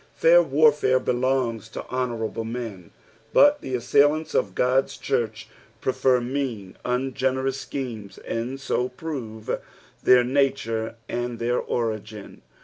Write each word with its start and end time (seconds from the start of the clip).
Fair 0.15 0.41
warfare 0.41 0.99
belongs 0.99 1.69
to 1.69 1.85
honourable 1.89 2.43
men, 2.43 2.89
but 3.33 3.61
the 3.61 3.75
assailants 3.75 4.33
of 4.33 4.55
God's 4.55 4.97
church 4.97 5.47
prefer 5.79 6.19
mean, 6.19 6.75
ungenerous 6.83 7.61
schemes, 7.61 8.17
and 8.17 8.59
bo 8.67 8.89
prove 8.89 9.61
their 10.01 10.23
nature 10.23 10.95
and 11.07 11.37
their 11.37 11.61
ori^n. 11.61 12.39